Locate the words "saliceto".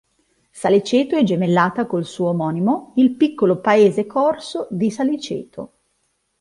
0.49-1.15, 4.89-5.73